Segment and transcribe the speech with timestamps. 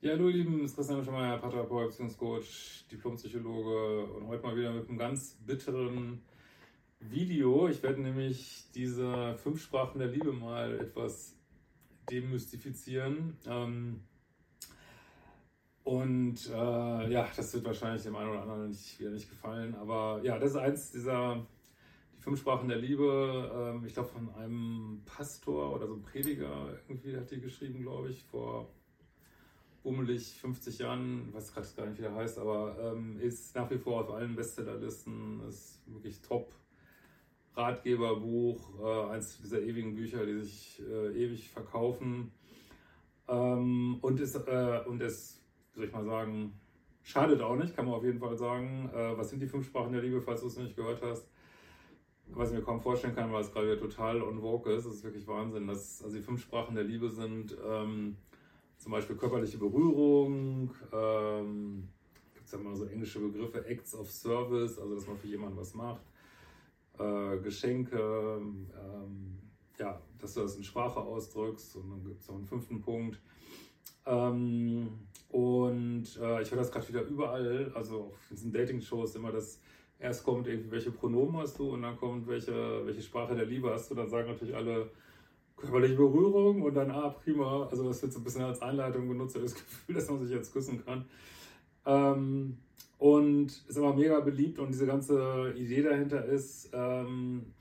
[0.00, 4.88] Ja, hallo ihr Lieben, das ist Christian Schemeier, Beziehungscoach, Diplompsychologe und heute mal wieder mit
[4.88, 6.22] einem ganz bitteren
[7.00, 7.66] Video.
[7.66, 11.36] Ich werde nämlich diese fünf Sprachen der Liebe mal etwas
[12.08, 13.38] demystifizieren.
[13.44, 14.04] Ähm,
[15.82, 19.74] und äh, ja, das wird wahrscheinlich dem einen oder anderen nicht, wieder nicht gefallen.
[19.74, 21.44] Aber ja, das ist eins dieser,
[22.16, 26.78] die fünf Sprachen der Liebe, ähm, ich glaube von einem Pastor oder so einem Prediger,
[26.86, 28.68] irgendwie hat die geschrieben, glaube ich, vor
[29.88, 33.78] bummelig 50 Jahren, weiß gerade gar nicht, wie der heißt, aber ähm, ist nach wie
[33.78, 36.52] vor auf allen Bestsellerlisten, ist wirklich top.
[37.54, 42.32] Ratgeberbuch, äh, eins dieser ewigen Bücher, die sich äh, ewig verkaufen.
[43.28, 46.52] Ähm, und es, äh, und es, soll ich mal sagen,
[47.02, 48.90] schadet auch nicht, kann man auf jeden Fall sagen.
[48.94, 51.26] Äh, was sind die fünf Sprachen der Liebe, falls du es nicht gehört hast?
[52.26, 54.86] Was ich mir kaum vorstellen kann, weil es gerade wieder total on vogue ist.
[54.86, 55.66] Das ist wirklich Wahnsinn.
[55.66, 58.18] Dass, also die fünf Sprachen der Liebe sind ähm,
[58.78, 61.88] zum Beispiel körperliche Berührung, ähm,
[62.32, 65.58] gibt es ja mal so englische Begriffe, Acts of Service, also dass man für jemanden
[65.58, 66.02] was macht,
[66.98, 69.38] äh, Geschenke, ähm,
[69.78, 73.20] ja, dass du das in Sprache ausdrückst und dann gibt es noch einen fünften Punkt.
[74.06, 74.88] Ähm,
[75.28, 79.60] und äh, ich höre das gerade wieder überall, also auf diesen Dating-Shows immer, dass
[79.98, 83.70] erst kommt irgendwie, welche Pronomen hast du und dann kommt, welche, welche Sprache der Liebe
[83.70, 84.90] hast du, dann sagen natürlich alle,
[85.58, 89.36] körperliche Berührung und dann, ah, prima, also das wird so ein bisschen als Einleitung genutzt,
[89.36, 91.04] das Gefühl, dass man sich jetzt küssen kann.
[91.84, 92.58] Ähm,
[92.98, 97.54] und ist aber mega beliebt und diese ganze Idee dahinter ist, ähm,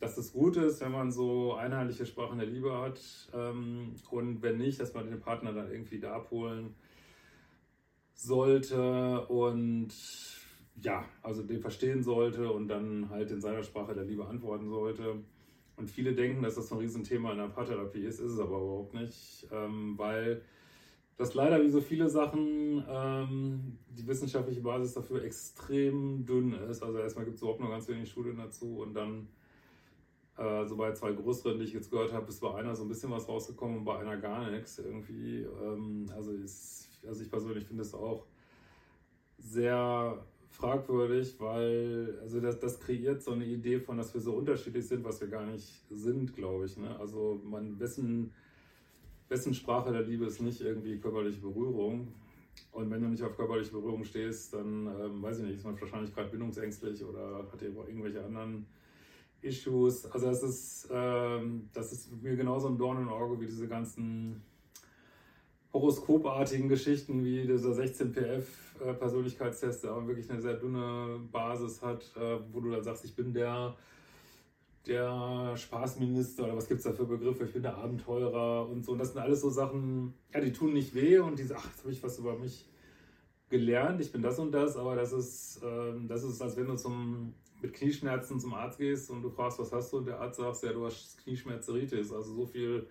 [0.00, 3.00] dass es gut ist, wenn man so einheitliche Sprachen der Liebe hat
[3.32, 6.74] ähm, und wenn nicht, dass man den Partner dann irgendwie da abholen
[8.14, 9.92] sollte und
[10.82, 15.16] ja, also den verstehen sollte und dann halt in seiner Sprache der Liebe antworten sollte.
[15.76, 18.94] Und viele denken, dass das ein Riesenthema in der Paartherapie ist, ist es aber überhaupt
[18.94, 20.42] nicht, ähm, weil
[21.16, 26.82] das leider wie so viele Sachen ähm, die wissenschaftliche Basis dafür extrem dünn ist.
[26.82, 29.28] Also erstmal gibt es überhaupt nur ganz wenig Studien dazu und dann
[30.36, 32.88] äh, so bei zwei größeren, die ich jetzt gehört habe, ist bei einer so ein
[32.88, 35.42] bisschen was rausgekommen und bei einer gar nichts irgendwie.
[35.42, 38.26] Ähm, also, ist, also ich persönlich finde es auch
[39.38, 44.86] sehr fragwürdig, weil also das, das kreiert so eine Idee von, dass wir so unterschiedlich
[44.86, 46.76] sind, was wir gar nicht sind, glaube ich.
[46.76, 46.98] Ne?
[46.98, 48.32] Also man, wessen,
[49.28, 52.08] wessen Sprache der Liebe ist nicht irgendwie körperliche Berührung.
[52.72, 55.78] Und wenn du nicht auf körperliche Berührung stehst, dann ähm, weiß ich nicht, ist man
[55.78, 58.66] wahrscheinlich gerade bindungsängstlich oder hat irgendwelche anderen
[59.42, 60.06] Issues.
[60.06, 64.42] Also das ist, ähm, das ist mir genauso ein Dorn im Auge wie diese ganzen
[65.76, 72.60] horoskopartigen Geschichten wie dieser 16PF-Persönlichkeitstest, der aber wirklich eine sehr dünne Basis hat, äh, wo
[72.60, 73.76] du dann sagst, ich bin der,
[74.86, 78.92] der Spaßminister oder was gibt es da für Begriffe, ich bin der Abenteurer und so.
[78.92, 81.68] Und das sind alles so Sachen, ja, die tun nicht weh und die sagen, ach,
[81.68, 82.66] jetzt habe ich was über mich
[83.48, 86.76] gelernt, ich bin das und das, aber das ist, ähm, das ist, als wenn du
[86.76, 89.98] zum, mit Knieschmerzen zum Arzt gehst und du fragst, was hast du?
[89.98, 92.86] Und der Arzt sagt, ja, du hast Knieschmerzeritis, also so viel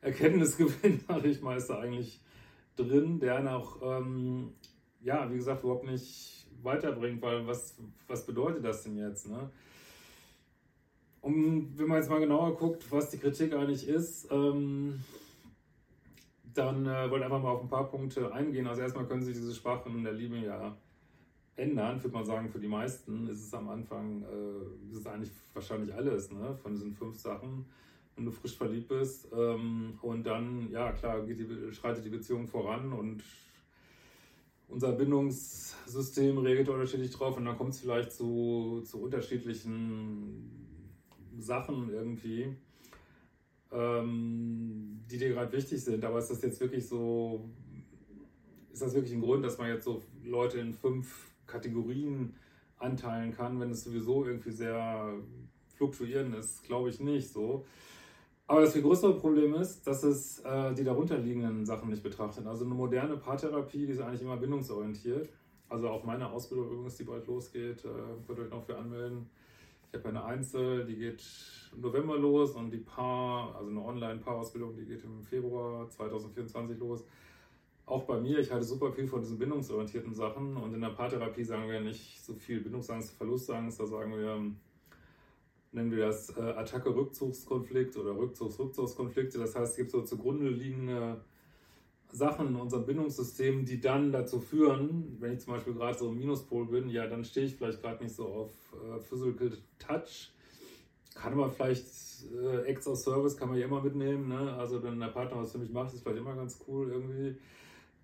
[0.00, 2.20] Erkenntnisgewinn, sage ich mal, ist da eigentlich
[2.76, 4.52] drin, der auch, ähm,
[5.00, 7.76] ja, wie gesagt, überhaupt nicht weiterbringt, weil was,
[8.06, 9.28] was bedeutet das denn jetzt?
[9.28, 9.50] Ne?
[11.20, 15.00] Und wenn man jetzt mal genauer guckt, was die Kritik eigentlich ist, ähm,
[16.54, 18.66] dann äh, wollte ich einfach mal auf ein paar Punkte eingehen.
[18.66, 20.76] Also erstmal können sich diese Sprachen der Liebe ja
[21.56, 25.32] ändern, würde man sagen, für die meisten ist es am Anfang, äh, ist es eigentlich
[25.54, 26.54] wahrscheinlich alles, ne?
[26.62, 27.66] von diesen fünf Sachen
[28.16, 29.28] wenn du frisch verliebt bist.
[29.32, 33.22] Ähm, und dann, ja klar, die, schreitet die Beziehung voran und
[34.68, 40.50] unser Bindungssystem reagiert unterschiedlich drauf und dann kommt es vielleicht zu, zu unterschiedlichen
[41.38, 42.56] Sachen irgendwie,
[43.70, 46.04] ähm, die dir gerade wichtig sind.
[46.04, 47.48] Aber ist das jetzt wirklich so,
[48.72, 52.34] ist das wirklich ein Grund, dass man jetzt so Leute in fünf Kategorien
[52.78, 55.14] anteilen kann, wenn es sowieso irgendwie sehr
[55.76, 56.64] fluktuierend ist?
[56.64, 57.64] Glaube ich nicht so.
[58.48, 62.46] Aber das viel größere Problem ist, dass es äh, die darunterliegenden Sachen nicht betrachtet.
[62.46, 65.28] Also eine moderne Paartherapie, die ist eigentlich immer bindungsorientiert.
[65.68, 67.88] Also auch meine Ausbildung übrigens, die bald losgeht, äh,
[68.26, 69.28] könnt ihr euch noch für anmelden.
[69.90, 71.24] Ich habe eine Einzel, die geht
[71.74, 77.04] im November los und die Paar, also eine Online-Paarausbildung, die geht im Februar 2024 los.
[77.84, 81.44] Auch bei mir, ich halte super viel von diesen bindungsorientierten Sachen und in der Paartherapie
[81.44, 84.40] sagen wir nicht so viel Bindungsangst, Verlustangst, da sagen wir,
[85.76, 89.38] nennen wir das äh, Attacke-Rückzugskonflikt oder Rückzugs-Rückzugskonflikte.
[89.38, 91.20] Das heißt, es gibt so zugrunde liegende
[92.10, 96.18] Sachen in unserem Bindungssystem, die dann dazu führen, wenn ich zum Beispiel gerade so im
[96.18, 100.32] Minuspol bin, ja, dann stehe ich vielleicht gerade nicht so auf äh, Physical Touch.
[101.14, 101.86] Kann man vielleicht
[102.34, 104.54] äh, Acts of Service kann man ja immer mitnehmen, ne?
[104.54, 107.36] Also wenn der Partner was für mich macht, ist vielleicht immer ganz cool irgendwie.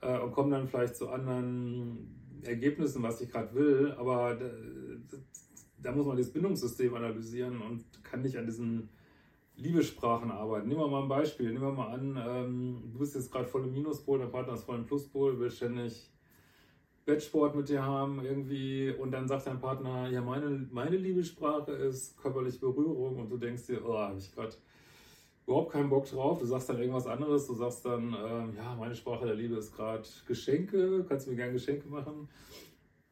[0.00, 4.38] Äh, und komme dann vielleicht zu anderen Ergebnissen, was ich gerade will, aber
[5.82, 8.88] da, muss man das Bindungssystem analysieren und kann nicht an diesen
[9.56, 10.68] Liebessprachen arbeiten.
[10.68, 11.52] Nehmen wir mal ein Beispiel.
[11.52, 14.64] Nehmen wir mal an, ähm, du bist jetzt gerade voll im Minuspol, dein Partner ist
[14.64, 16.10] voll im Pluspol, will ständig
[17.04, 22.18] Bettsport mit dir haben irgendwie und dann sagt dein Partner, ja, meine, meine Liebessprache ist
[22.18, 24.52] körperliche Berührung und du denkst dir, oh, habe ich gerade
[25.46, 26.38] überhaupt keinen Bock drauf.
[26.38, 29.74] Du sagst dann irgendwas anderes, du sagst dann, ähm, ja, meine Sprache der Liebe ist
[29.74, 32.28] gerade Geschenke, kannst du mir gerne Geschenke machen.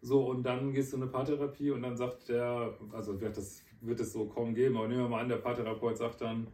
[0.06, 3.64] So, und dann gehst du in eine Paartherapie und dann sagt der, also wird das
[3.80, 6.46] wird es so kaum geben, aber nehmen wir mal an, der Paartherapeut sagt dann,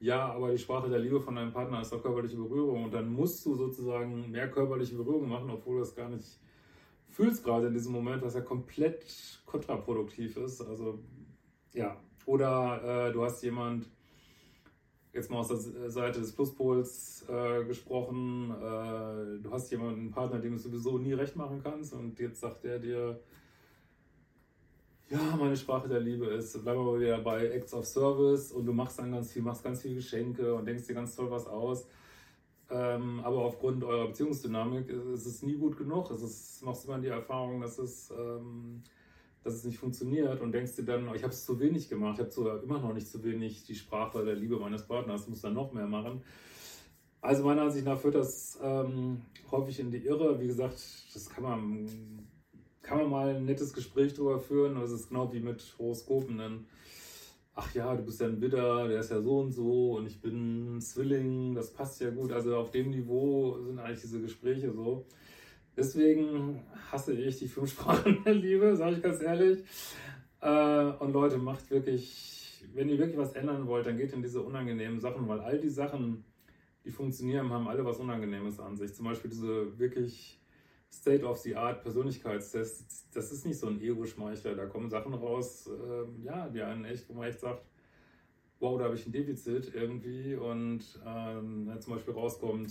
[0.00, 3.12] ja, aber die Sprache der Liebe von deinem Partner ist doch körperliche Berührung und dann
[3.12, 6.40] musst du sozusagen mehr körperliche Berührung machen, obwohl du das gar nicht
[7.06, 9.06] fühlst gerade in diesem Moment, was ja komplett
[9.46, 10.60] kontraproduktiv ist.
[10.60, 10.98] Also
[11.72, 11.96] ja,
[12.26, 13.88] oder äh, du hast jemand,
[15.12, 20.38] jetzt mal aus der Seite des Pluspols äh, gesprochen, äh, du hast jemanden, einen Partner,
[20.38, 23.20] dem du sowieso nie recht machen kannst und jetzt sagt er dir,
[25.08, 28.72] ja, meine Sprache der Liebe ist, bleiben wir wieder bei Acts of Service und du
[28.72, 31.86] machst dann ganz viel, machst ganz viele Geschenke und denkst dir ganz toll was aus.
[32.70, 36.08] Ähm, aber aufgrund eurer Beziehungsdynamik ist es nie gut genug.
[36.12, 38.84] Es ist, machst immer die Erfahrung, dass es, ähm,
[39.42, 42.20] dass es nicht funktioniert und denkst dir dann, ich habe es zu wenig gemacht, ich
[42.20, 45.54] habe sogar immer noch nicht zu wenig die Sprache der Liebe meines Partners, muss dann
[45.54, 46.22] noch mehr machen.
[47.22, 49.20] Also meiner Ansicht nach führt das ähm,
[49.50, 50.40] häufig in die Irre.
[50.40, 50.82] Wie gesagt,
[51.12, 51.88] das kann man
[52.82, 54.74] kann man mal ein nettes Gespräch darüber führen.
[54.74, 56.38] Das ist genau wie mit Horoskopen.
[56.38, 56.66] Dann,
[57.54, 60.20] ach ja, du bist ja ein Widder, der ist ja so und so und ich
[60.20, 62.32] bin ein Zwilling, das passt ja gut.
[62.32, 65.06] Also auf dem Niveau sind eigentlich diese Gespräche so.
[65.80, 66.60] Deswegen
[66.92, 69.64] hasse ich die fünf Sprachen der Liebe, sage ich ganz ehrlich.
[70.42, 74.42] Äh, und Leute, macht wirklich, wenn ihr wirklich was ändern wollt, dann geht in diese
[74.42, 76.22] unangenehmen Sachen, weil all die Sachen,
[76.84, 78.92] die funktionieren, haben alle was Unangenehmes an sich.
[78.92, 80.38] Zum Beispiel diese wirklich
[80.92, 84.56] State of the Art Persönlichkeitstest, das ist nicht so ein Ego-Schmeichler.
[84.56, 87.64] Da kommen Sachen raus, äh, ja, die einen echt, wo man echt sagt,
[88.58, 90.34] wow, da habe ich ein Defizit irgendwie.
[90.34, 92.70] Und ähm, zum Beispiel rauskommt,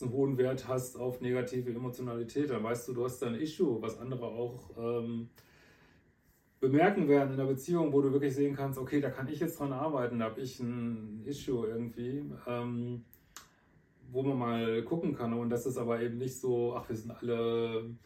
[0.00, 3.82] einen hohen Wert hast auf negative Emotionalität, dann weißt du, du hast da ein Issue,
[3.82, 5.28] was andere auch ähm,
[6.60, 9.58] bemerken werden in der Beziehung, wo du wirklich sehen kannst, okay, da kann ich jetzt
[9.58, 12.24] dran arbeiten, da habe ich ein Issue irgendwie.
[12.46, 13.04] Ähm,
[14.12, 15.32] wo man mal gucken kann.
[15.32, 17.96] Und das ist aber eben nicht so, ach, wir sind alle,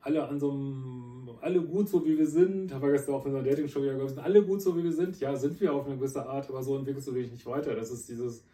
[0.00, 2.72] alle an so einem, alle gut so wie wir sind.
[2.72, 4.92] Habe ich gestern auch in der Dating-Show wieder gesagt, sind alle gut so wie wir
[4.92, 5.18] sind.
[5.18, 7.74] Ja, sind wir auf eine gewisse Art, aber so entwickelst du dich nicht weiter.
[7.74, 8.44] Das ist dieses,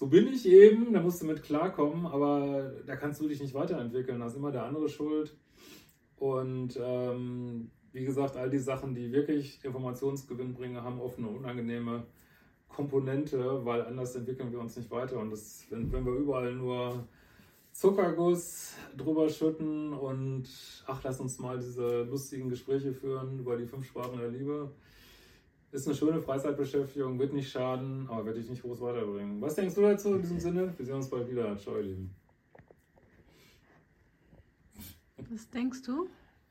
[0.00, 3.52] so bin ich eben, da musst du mit klarkommen, aber da kannst du dich nicht
[3.52, 4.18] weiterentwickeln.
[4.18, 5.36] Da ist immer der andere schuld.
[6.16, 12.04] Und ähm, wie gesagt, all die Sachen, die wirklich Informationsgewinn bringen, haben oft eine unangenehme
[12.66, 15.18] Komponente, weil anders entwickeln wir uns nicht weiter.
[15.18, 17.06] Und das, wenn, wenn wir überall nur
[17.70, 20.48] Zuckerguss drüber schütten und
[20.86, 24.70] ach, lass uns mal diese lustigen Gespräche führen über die fünf Sprachen der Liebe.
[25.72, 29.40] Ist eine schöne Freizeitbeschäftigung, wird nicht schaden, aber werde ich nicht groß weiterbringen.
[29.40, 30.74] Was denkst du dazu in diesem Sinne?
[30.76, 31.56] Wir sehen uns bald wieder.
[31.58, 32.14] Ciao, ihr Lieben.
[35.30, 36.08] Was denkst du?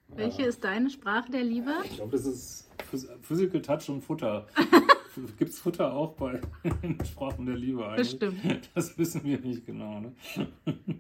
[0.08, 1.72] Welche ist deine Sprache der Liebe?
[1.84, 2.72] Ich glaube, das ist
[3.22, 4.48] Physical Touch und Futter.
[5.38, 6.40] Gibt es Futter auch bei
[7.04, 8.18] Sprachen der Liebe eigentlich?
[8.18, 8.70] Bestimmt.
[8.74, 10.00] Das wissen wir nicht genau.
[10.00, 10.14] Ne?